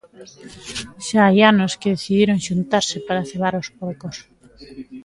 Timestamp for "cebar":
3.29-3.53